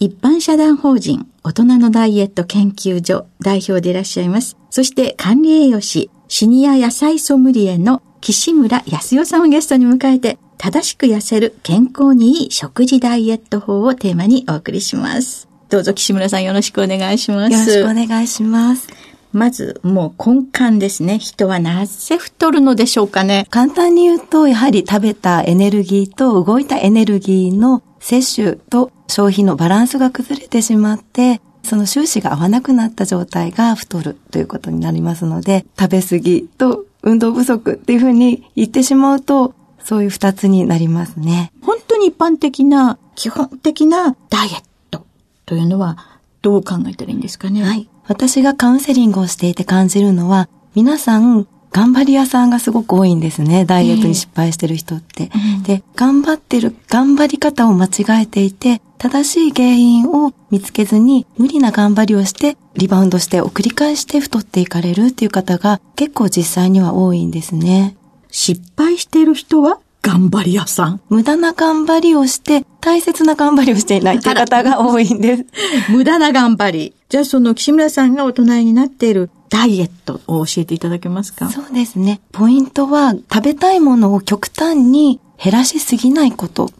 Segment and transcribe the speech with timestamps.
[0.00, 4.56] 一般社団法人大人のダイエット研究所代表でいらっしゃいます。
[4.70, 15.48] そして管理栄養士、シニア野菜ソムリエの岸村康代さんをゲストに迎えて、正しく痩せる健康にいい食事ダイエット法をテーマにお送りします。
[15.68, 17.52] どうぞ岸村さんよろしくお願いします。
[17.52, 18.88] よろしくお願いします。
[19.32, 21.18] まず、もう根幹ですね。
[21.18, 23.46] 人はなぜ太るのでしょうかね。
[23.50, 39.54] 簡単に言うと、やはり食べたエネルギーと動いたエネルギーの摂取と消費のバランスが崩れてしまって、その収支が合わなくなった状態が太るということになりますので、食べ過ぎと運動不足っていうふうに言ってしまうと、
[39.84, 41.52] そういう二つになりますね。
[41.62, 45.04] 本当に一般的な、基本的なダイエット
[45.46, 45.98] というのは
[46.42, 47.62] どう考えたらいいんですかね？
[47.62, 47.88] はい。
[48.06, 51.46] 私がカウンセリングをしていて感じるのは、皆さん
[51.78, 53.64] 頑張り屋さんがすごく多いんですね。
[53.64, 55.24] ダイエットに失敗してる人って。
[55.24, 67.96] えー、で、頑張ってる、頑張り方を間違えていて、正しい原因を見つけずに無理な頑張りをしてリバウンドしてを繰り返して太っていかれるっていう方が結構実際には多いんですね。
[68.28, 71.00] 失敗している人は頑張り屋さん？
[71.08, 75.46] 無駄な頑張りをして、大切な頑張りをしていないっていう方が多いんです。
[75.90, 76.94] 無駄な頑張り。
[77.08, 81.48] じゃあその岸村さんが大人になっているダイエットを教えていただけますか？
[81.50, 82.20] そうですね。
[82.32, 86.70] ポイントは食べたいものを極端に減らしすぎないことっ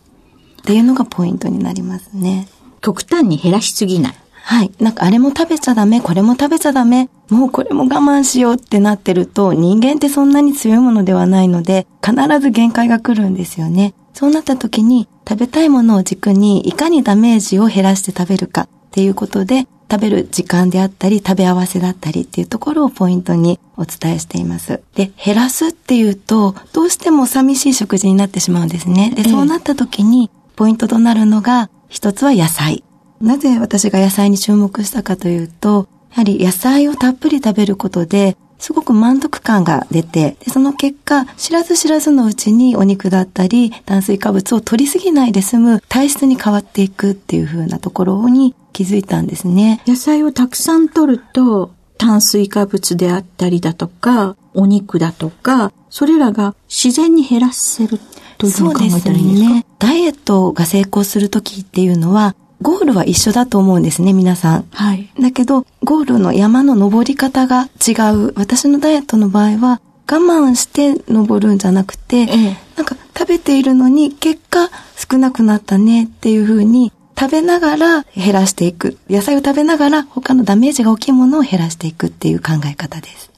[0.65, 2.49] ていうのがポイントになりますね。
[2.81, 4.15] 極端に減らしすぎない。
[4.43, 4.73] はい。
[4.81, 13.95] なんかあれも食べちゃダメ、これも食べちゃダメ、もうこれも我慢しようってなってると人間ってそんなに強いものではないので必ず限界が来るんですよね。
[14.15, 24.81] そうなった時に食べたいものを軸にいかにダメージを減らして食べるかっていうことで食べる時間であったり、食べ合わせだったりっていうところをポイントにお伝えしています。
[24.95, 29.13] で、減らすっていうと、どうしても寂しい食事になってしまうんですね。
[29.17, 32.85] で、そうなった時に、ポイントとなるのが、一つは野菜。
[33.21, 49.81] なぜ私が野菜に注目したかというと、やはり野菜をたっぷり食べることで、すごく満足感が出て、でその結果、知らず知らずのうちにお肉だったり、炭水化物を取りすぎないで済む体質に変わっていくっていう風なところに気づいたんですね。
[49.87, 57.99] 野菜をたくさん取ると、炭水化物であったりだとか、お肉だとか、それらが自然に減らせる
[58.39, 59.51] というふうに考えたらいいんですか？
[59.51, 59.67] ね。
[59.79, 64.65] ダイエットが成功するときっていうのは、ゴールは一緒だと思うんですね、皆さん。
[64.73, 65.09] はい。
[65.21, 68.33] だけど、ゴールの山の登り方が違う。
[68.37, 69.81] 私のダイエットの場合は、
[70.11, 78.97] 我慢して登るんじゃなくて、ええ、なんか食べているのに結果少なくなったねっていうふうに食べながら減らしていく。
[79.11, 83.31] 野菜を食べながら他のダメージが大きいものを減らしていくっていう考え方です。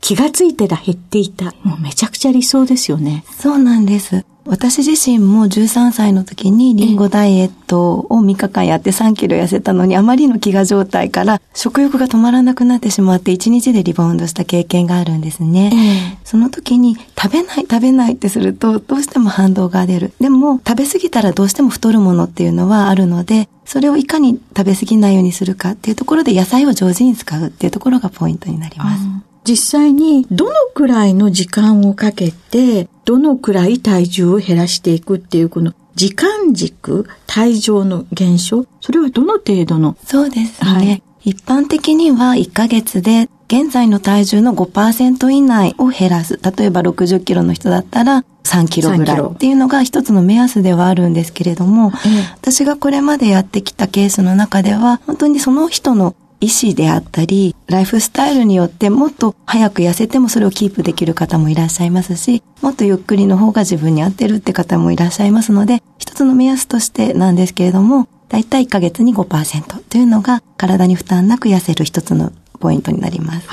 [0.00, 1.52] 気がついてら減っていた。
[1.62, 3.24] もうめちゃくちゃ理想ですよね。
[3.38, 4.24] そうなんです。
[4.48, 15.70] 私自身も13歳の時にリンゴダイエットを3日間やって3キロ痩せたのにあまりの飢餓状態から食欲が止まらなくなってしまって1日でリバウンドした経験があるんですね。
[15.72, 20.12] えー、その時に食べない食べないってするとどうしても反動が出る。
[20.18, 29.04] でも食べ過ぎたらどうしても太るものっていうのはあるのでそれをいかに食べ過ぎないようにするかっていうところで野菜を上手に使うっていうところがポイントになります。
[29.44, 40.70] 実際にどのくらいの時間をかけて、どのくらい体重を減らしていくっていう、この時間軸、体重の減少、それはどの程度のそうですね。
[40.70, 46.38] はい、一般的には1ヶ月で現在の体重の5%以内を減らす。
[46.58, 51.92] 例えば60キロの人だったら3キロぐらいっていうのが一つの目安ではあるんですけれども、
[52.34, 73.48] 私がこれまでやってきたケースの中では、本当にその人の意思であったり、ライフスタイルによってもっと早く痩せてもそれをキープできる方もいらっしゃいますし、もっとゆっくりの方が自分に合ってるって方もいらっしゃいますので、一つの目安としてなんですけれども、だいたい1ヶ月に5%というのが体に負担なく痩せる一つのポイントになります。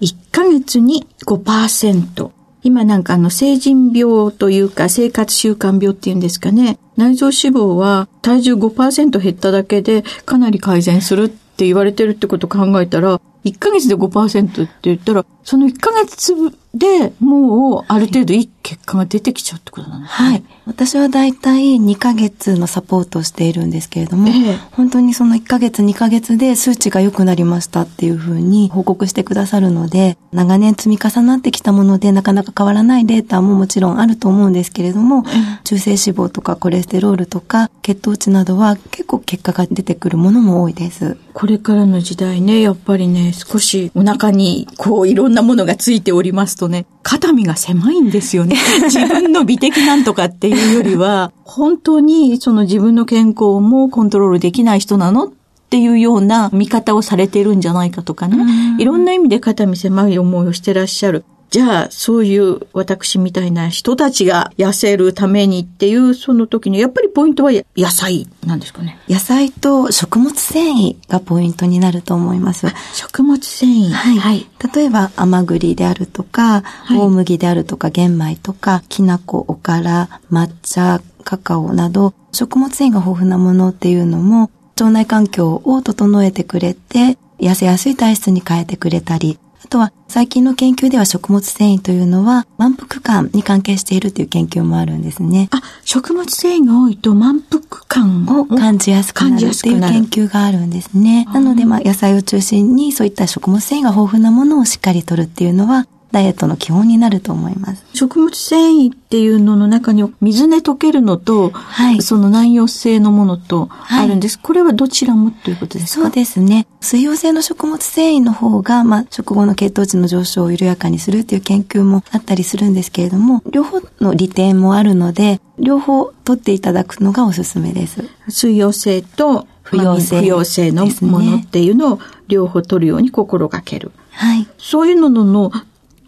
[0.00, 2.30] 1ヶ月に5%。
[2.64, 6.78] 今なんかあの成人病というか生活習慣病っていうんですかね。
[6.96, 16.32] 内臓脂肪は体重5%減っただけでかなり改善するっって言われてるってこと考えたら、1ヶ月で5%って言ったら、その1ヶ月
[16.74, 20.28] でもうある程度いい結果が出てきちゃうってことなんですね。
[20.28, 20.44] はい。
[20.66, 41.16] 私はだいたい2ヶ月のサポートをしているんですけれども、ええ、本当にその1ヶ月2ヶ月で数値が良くなりましたっていうふうに報告してくださるので、長年積み重なってきたものでなかなか変わらないデータももちろんあると思うんですけれども、え、中性脂肪とかコレステロールとか血糖値などは結構結果が出てくるものも多いです。
[41.32, 48.56] これからの時代ね、やっぱりね、少しお腹にこういろんなものがついておりますとね、肩身が狭いんですよね。
[48.84, 55.30] 自分の美的なんとかっていうよりは、本当にその自分の健康もコントロールできない人なのっ
[55.70, 58.36] ていうような見方をされているんじゃないかとかね。
[58.78, 61.24] いろんな意味で肩身狭い思いをしてらっしゃる。
[61.50, 68.98] じゃあ、そういう私みたいな人たちが痩せるためにっていう、その時に、やっぱりポイントは野菜なんですかね？
[69.08, 72.66] 野菜と食物繊維がポイントになると思います。
[72.92, 73.90] 食物繊維。
[73.90, 74.18] はい。
[74.18, 95.48] はい、例えば、甘栗であるとか、大麦であるとか、玄米とか、きな粉、おから、抹茶、カカオなど、食物繊維が豊富なものっていうのも、腸内環境を整えてくれて、痩せやすい体質に変えてくれたり、あとは最近の研究では食物繊維というのは満腹感に関係しているという研究もあるんですね。
[95.52, 101.26] あ、食物繊維が多いと満腹感を感じやすくなるっていう研究があるんですね。
[101.32, 105.86] なのでまあ野菜を中心にそういった食物繊維が豊富なものをしっかりとるっていうのは
[106.18, 107.84] ダイエットの基本になると思います。
[107.94, 114.36] 食物繊維っていうのの中に水で溶けるのと、はい、その内容性のものとあるんです。
[114.38, 116.02] はい、これはどちらもということですか？
[116.02, 116.66] そうですね。
[116.80, 128.08] 水溶性の食物繊維の方が、まあ、食後の血糖値の上昇を緩やかにするっていう研究もあったりするんですけれども、両方の利点もあるので、両方取っていただくのがおすすめです。
[128.28, 133.92] 水溶性と不溶性,、不溶性のものっていうのを両方取るように心がける。
[134.12, 134.46] はい。
[134.58, 135.52] そういうのの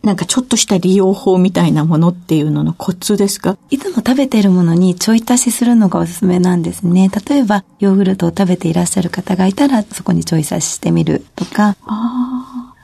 [0.02, 3.58] なんかちょっとした利用法みたいなものっていうののコツですか？
[3.70, 7.10] いつも食べているものにちょい足しするのがおすすめなんですね。
[7.28, 11.76] 例えば、ヨーグルトを食べていらっしゃる方がいたら、そこにちょい足ししてみるとか。
[11.86, 12.39] ああ。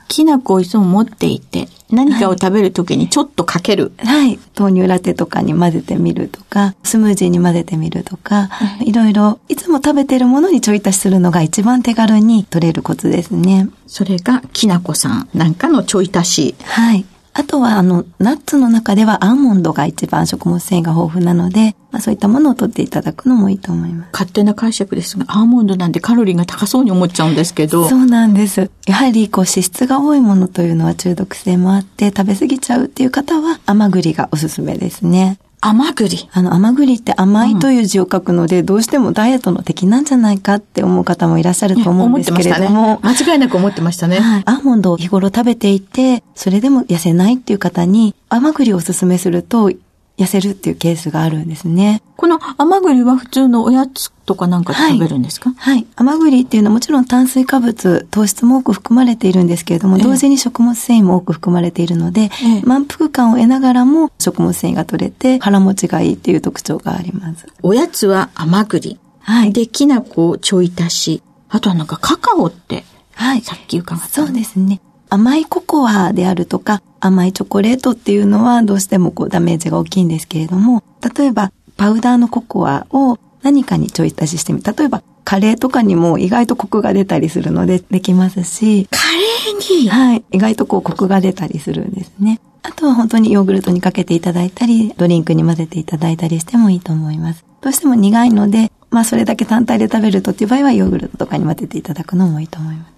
[0.09, 4.29] きな粉をいつも持っていて、何かを食べるときにちょっとかける、はい。
[4.29, 4.39] はい。
[4.59, 13.69] 豆乳ラテとかに混ぜてみるとか、スムージーに混ぜてみるとか、はい、いろいろ、いつも食べているものにちょい足しするのが一番手軽に取れるコツですね。
[13.87, 16.55] それがきなこさんなんかのちょい足し。
[16.65, 17.05] はい。
[17.39, 24.09] あとは、あの、ナッツの中ではアーモンドが一番食物繊維が豊富なので、まあ、そういったものを取っていただくのもいいと思います。
[24.11, 27.87] 勝手な解釈ですが、アーモンドなんてカロリーが高そうに思っちゃうんですけど。
[27.91, 28.71] そうなんです。
[28.87, 35.39] やはり、こう、脂質が多いものというのは中毒性もあって、食べ過ぎちゃうっていう方は、甘栗がおすすめですね。
[35.69, 36.29] 甘栗。
[36.33, 42.87] あの、甘栗って甘いという字を書くので、うん、どうしてもダイエットの敵なんじゃないかって思う方もいらっしゃると思うんですけれども。
[42.95, 44.19] ね、間違いなく思ってましたね。
[44.21, 44.43] はい。
[44.47, 49.71] アーモンドを日頃食べていて、それでも痩せないっていう方に、甘栗をおすすめすると、
[50.19, 52.03] 痩せるっていうケースがあるんですね。
[52.17, 55.87] この甘栗は普通のおやつとかなんか食べるんですか、はい、はい。
[55.95, 67.47] 甘栗っていうのはもちろん炭水化物、糖質も多く含まれているんですけれども、え同時に食物繊維も多く含まれているので、え満腹感を得ながらも食物繊維が取れて腹持ちがいいっていう特徴があります。
[67.63, 68.99] おやつは甘栗。
[69.21, 69.53] はい。
[69.53, 71.23] で、きな粉ちょい足し。
[71.49, 73.41] あとはなんかカカオって、はい。
[73.41, 74.09] さっき伺った。
[74.09, 74.81] そうですね。
[75.09, 80.83] 甘いココアであるとか、甘いチョコレートっていうのはどうしてもこうダメージが大きいんですけれども、
[81.17, 84.75] 例えばパウダーのココアを何かにちょい足ししてみる。
[84.77, 89.89] 例えばカレーとかにも意外とコクが出たりするのでできますし、カレーに？
[89.89, 90.25] はい。
[90.33, 92.41] 意外とこうコクが出たりするんですね。
[92.65, 97.45] あとは本当にヨーグルトにかけていただいたり、ドリンクに混ぜていただいたりしてもいいと思います。
[97.61, 102.93] どうしても苦いので、まあそれだけ単体で食べるとっていう場合はヨーグルトとかに混ぜていただくのもいいと思います。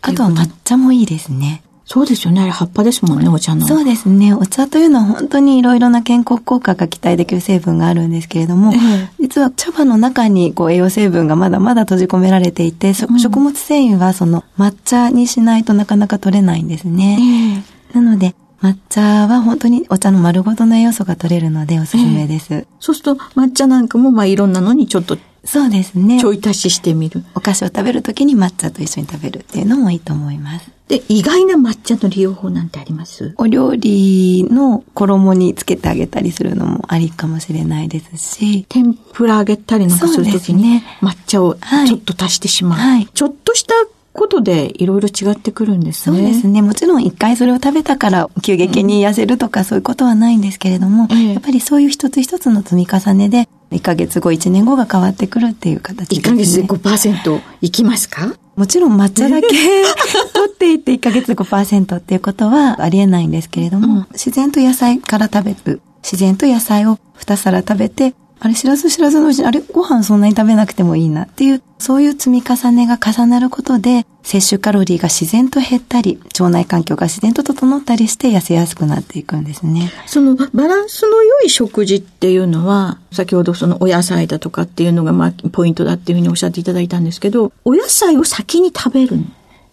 [0.00, 1.62] あとは抹茶もいいですね。
[1.86, 2.40] そうですよね。
[2.40, 3.66] あれ葉っぱですもんね、お茶の。
[3.66, 4.32] そうですね。
[4.32, 17.62] お茶というのは本当にいろいろな健康効果が期待できる成分があるんですけれども、ええ、実は茶葉の中にこう栄養成分がまだまだ閉じ込められていて、うん、食物繊維はその抹茶にしないとなかなか取れないんですね。
[17.94, 22.66] え、なので、抹茶は本当にお茶の丸ごとの栄養素が取れるのでおすすめです。
[22.80, 26.20] そうすると抹茶なんかもまあいろんなのにちょっとそうですね。
[26.20, 27.22] ちょい足ししてみる。
[27.34, 30.70] お菓子を食べるときに抹茶と一緒に食べるっていうのもいいと思います。
[30.88, 33.34] で、意外な抹茶の利用法なんてあります？
[33.38, 38.66] お料理の衣につけてあげたりするのもありかもしれないですし。
[38.68, 42.78] 天ぷら揚げたりなんかするときに、ね、抹茶をちょっと足してしまう。
[42.78, 43.74] はい、ちょっとした
[44.12, 46.16] ことでいろいろ違ってくるんですね。
[46.18, 46.62] そうですね。
[46.62, 56.28] もちろん一回それを食べたから急激に痩せるとかそういうことはないんですけれども、うん、やっぱりそういう一つ一つの積み重ねで、1ヶ月後、1年後が変わってくるっていう形です、ね。
[56.28, 58.34] 1ヶ月で5%いきますか？
[58.56, 59.48] もちろん抹茶だけ
[60.32, 65.80] 取っていって1ヶ月5%っていうことはありえないんですけれども、うん、自然と野菜から食べる。
[66.04, 79.90] 自然と野菜を2皿食べて、あれ知らず知らずのうちに、あれご飯そんなに食べなくてもいいなっていう、そういう積み重ねが重なることで、摂取カロリーが自然と減ったり、腸内環境が自然と整ったりして痩せやすくなっていくんですね。
[80.06, 89.18] そのバランスの良い食事っていうのは、先ほどそのお野菜だとかっていうのがまあポイントだっていうふうにおっしゃっていただいたんですけど、お野菜を先に食べる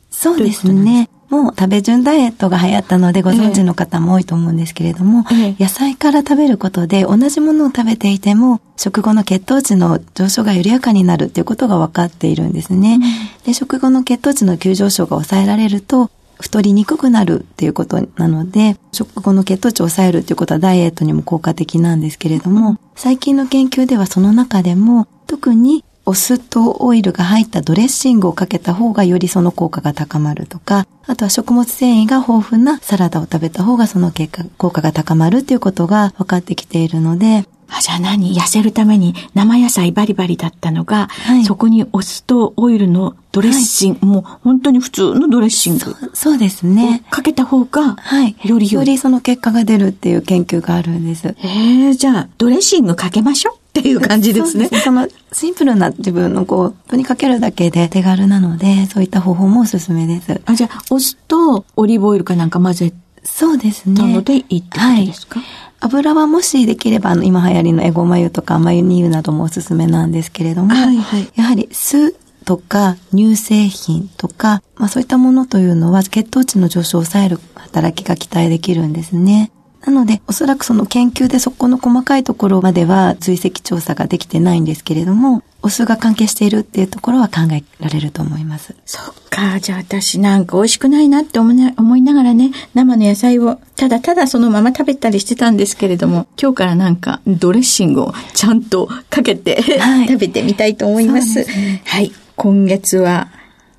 [0.09, 1.09] そうですね。
[1.31, 12.95] もう食べ順ダイエットが流行ったのでご存知の方も多いと思うんですけれども、ええ、野菜から食べることで同じものを食べていても食後の血糖値の上昇が緩やかになるっていうことが分かっているんですね。
[12.95, 16.11] うん、で食後の血糖値の急上昇が抑えられると
[16.41, 38.35] 太りにくくなるっていうことなので、食後の血糖値を抑えるっていうことはダイエットにも効果的なんですけれども、最近の研究ではその中でも特にお酢とオイルが入ったドレッシングをかけた方がよりその効果が高まるとか、あとは食物繊維が豊富なサラダを食べた方がその結果、効果が高まるっていうことが分かってきているので、あ、じゃあ何？
[38.35, 45.95] 痩せるために生野菜バリバリだったのが、はい、そこにお酢とオイルのドレッシング、はい、もう本当に普通のドレッシング。
[46.13, 47.05] そうですね。
[47.09, 48.35] かけた方が、はい。
[48.43, 51.29] よりよりその結果が出るっていう研究があるんです。
[51.29, 54.67] へえ、じゃあ、ドレッシングかけましょうっていう感じですね。
[54.67, 60.41] そそのシンプルな自分のこう、とにかけるだけで手軽なので、そういった方法もおすすめです。
[60.45, 64.01] あ、じゃあ、お酢とオリーブオイルかなんか混ぜそうですね。
[64.01, 65.47] なのでいいってことですか、はい
[65.83, 79.51] 油はもしできれば、あの、今流行りのエゴマ油とかマヨニ油などもおすすめなんですけれども、はいはい、やはり酢とか乳製品とか、まあそういったものというのは血糖値の上昇を抑える働きが期待できるんですね。
[79.85, 88.75] なので、おそらくその研究でそこの細かいところまでは追跡調査ができてないんですけれども、お酢が関係しているっていうところは考えられると思います。
[88.85, 101.43] そっか、じゃあ私なんか美味しくないなって思いながらね、生の野菜をただただそのまま食べたりしてたんですけれども、今日からなんかドレッシングをちゃんとかけて、はい、食べてみたいと思います。
[101.43, 102.11] すね、はい。
[102.35, 103.29] 今月は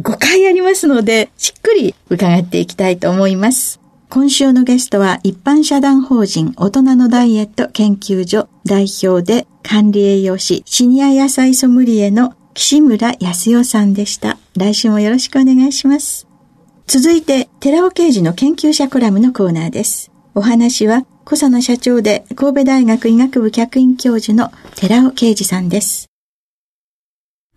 [0.03, 3.82] 5回ありますので、しっくり伺っていきたいと思います。
[4.15, 14.37] 今週のゲストは一般社団法人大人のダイエット研究所代表で管理栄養士シニア野菜ソムリエの岸村康代さんでした。
[14.55, 16.29] 来週もよろしくお願いします。
[16.87, 20.13] 続いて、寺尾刑事の研究者コラムのコーナーです。
[20.35, 26.11] お話は、小佐野社長で神戸大学医学部客員教授の寺尾啓二さんです。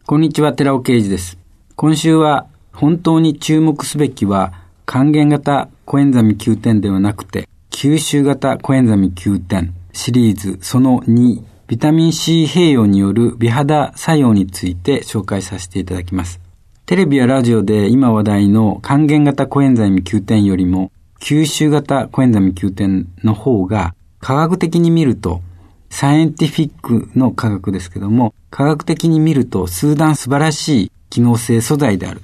[0.05, 1.37] こんにちは、寺尾啓二です。
[1.75, 16.39] 今週は、本当に注目すべきは、還元型コエンザミ Q10 ではなくて、吸収型コエンザミ Q10 シリーズその2、ビタミン C 併用による美肌作用について紹介させていただきます。
[16.85, 25.41] テレビやラジオで今話題の還元型コエンザイム Q10 よりも吸収型コエンザイム Q10 の方が科学的に見ると
[25.89, 32.21] サイエンティフィックの科学ですけども科学的に見ると数段素晴らしい機能性素材である。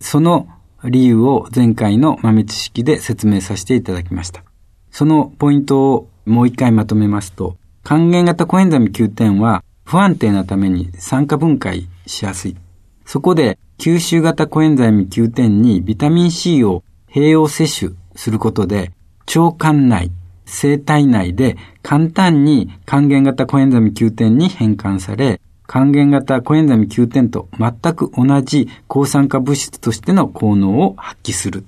[0.00, 0.48] その
[0.84, 4.42] 理由を前回の豆知識で説明させていただきました。
[4.90, 12.56] そのポイントをもう一回まとめますと、還元型コエンザミ Q10 は不安定なために酸化分解しやすい。
[13.04, 18.92] そこで吸収型コエンザミ Q10 にビタミン C を併用摂取することで
[19.34, 20.12] 腸管内、
[20.44, 25.40] 生体内で簡単に還元型コエンザミ Q10 に変換され、
[25.72, 31.64] 還元型コエンザミ Q10 と全く同じ抗酸化物質としての効能を発揮する。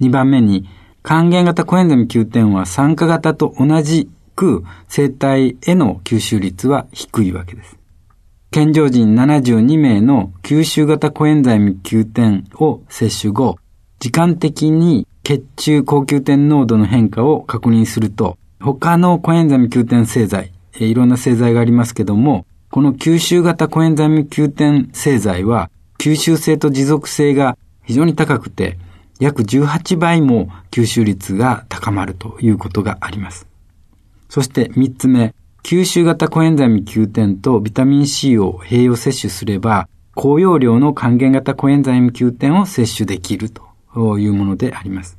[0.00, 0.68] 2番目に、
[1.02, 7.76] 還元型コエンザミ Q10 は酸化型と同じく生体への吸収率は低いわけです。
[8.52, 13.58] 健常人72名の吸収型コエンザイム Q10 を摂取後、
[13.98, 28.78] 時間的に血中高級点濃度の変化を確認すると、他のコエンザミ Q10 製剤、いろんな製剤がありますけども、この吸収型コエンザミ Q10 製剤は、吸収性と持続性が非常に高くて、
[29.20, 33.46] 約18倍も吸収率が高まるということがあります。
[34.30, 45.18] そして3つ目、吸収型コエンザミ Q10 とビタミン C を併用摂取すれば、高容量の還元型コエンザイム Q10 を摂取できるというものであります。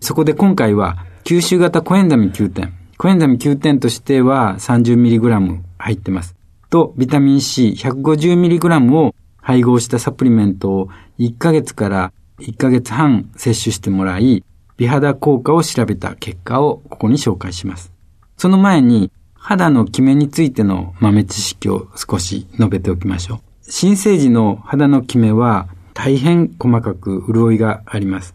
[0.00, 6.34] そこで今回は吸収型コエンザミ Q10、コエンザミ Q10 としては 30mg 入ってます。
[6.72, 10.88] と、ビタミン C150mg を配合したサプリメントを
[11.18, 14.42] 1ヶ月から1ヶ月半摂取してもらい、
[14.78, 17.92] 美肌効果を調べた結果をここに紹介します。
[18.38, 23.40] その前に、肌のキメについての豆知識を少し述べておきましょう。
[23.60, 28.34] 新生児の肌のキメは大変細かく潤いがあります。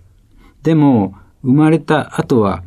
[0.61, 2.61] でも、生まれた後は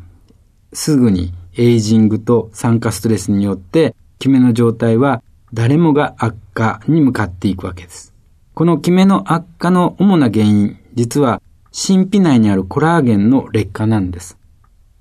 [0.73, 5.21] すぐにエイジングと酸化ストレスによってキメの状態は
[5.53, 8.13] 誰もが悪化に向かっていくわけです。
[8.53, 11.41] このキメの悪化の主な原因、実は
[11.71, 14.37] 神秘内にあるコラーゲンの劣化なんです。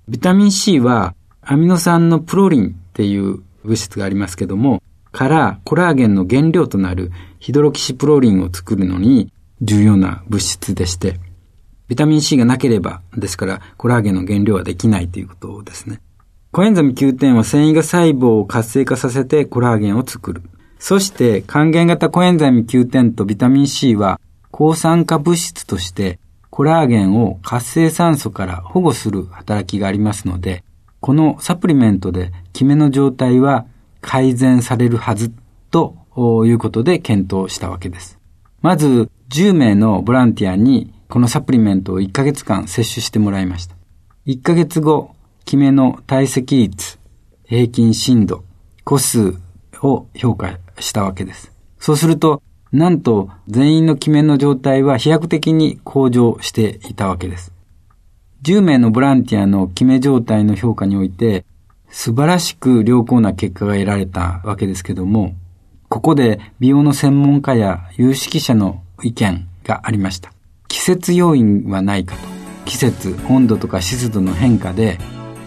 [0.09, 11.19] ビタミン C はアミノ酸のプロリンっていう物質がありますけども、からコラーゲンの原料となるヒドロキシプロリンを作るのに重要な物質でして、
[11.89, 16.01] ビタミン C がなければ、ですからコラーゲンの原料はできないということですね。
[16.53, 20.43] コエンザミ Q10 は繊維が細胞を活性化させてコラーゲンを作る。
[20.81, 26.19] そして還元型コエンザミ Q10 とビタミン C は抗酸化物質として
[26.51, 30.65] コラーゲンを活性酸素から保護する働きがありますので、
[30.99, 33.67] このサプリメントでキメの状態は
[34.01, 35.33] 改善されるはず
[35.71, 35.95] と
[36.45, 38.19] いうことで検討したわけです。
[38.61, 43.77] まず10名のボランティアにこのサプリメントを1ヶ月間摂取してもらいました。
[44.27, 46.99] 1ヶ月後、キメの体積率、
[47.45, 48.45] 平均深度、
[48.85, 49.35] 個数
[49.83, 51.53] を評価したわけです。
[51.79, 52.43] そうすると、
[52.73, 57.53] なんと全員のキメの状態は飛躍的に向上していたわけです。
[58.43, 61.45] 10名のボランティアのキメ状態の評価において、
[61.91, 65.35] 素晴らしく良好な結果が得られたわけですけども、
[65.89, 70.33] ここで美容の専門家や有識者の意見がありました。
[70.69, 72.23] 季節要因はないかと。
[72.65, 74.99] 季節、温度とか湿度の変化で、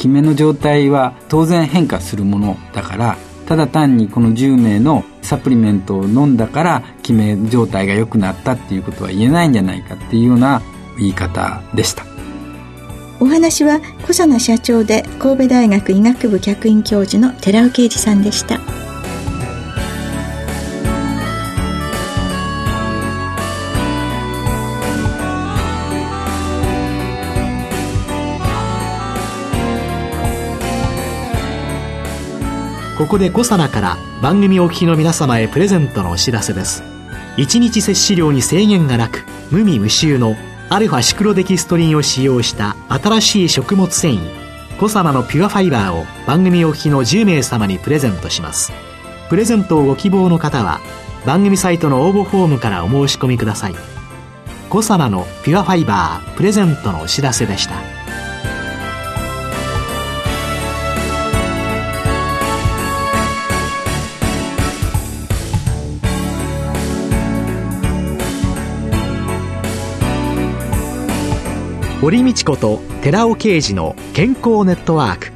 [0.03, 10.61] キメの状態は当然変化するものだから、ただ単にこの10名のサプリメントを飲んだから決め状態が良くなったっていうことは言えないんじゃないかっていうような
[10.97, 12.03] 言い方でした。
[13.21, 18.59] お話は小佐奈社長で神戸大学医学部客員教授の寺尾啓二さんでした
[33.03, 36.83] ここで小佐奈から番組お聞きの皆様へプレゼントのお知らせです。
[37.35, 40.37] 1日摂取量に制限がなく無味無臭の
[40.69, 48.71] アルファシクロデキストリンを使用した新しい食物繊維コサナのピュアファイバーを番組お聞きの10名様にプレゼントします。
[49.27, 50.79] プレゼントをご希望の方は
[51.25, 53.75] 番組サイトの応募フォームからお申し込みください。
[54.69, 58.02] コサナのピュアファイバープレゼントのお知らせでした。
[72.03, 75.31] 堀道子と寺尾啓二の健康ネットワーク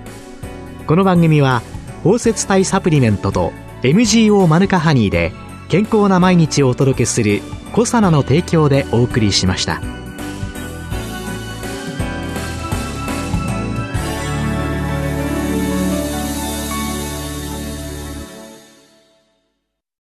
[0.85, 1.61] この番組は
[2.03, 3.53] 包摂体サプリメントと
[3.83, 5.31] MGO マヌカハニーで
[5.69, 9.81] 健康な毎日をお届けする「コサナの提供」でお送りしました。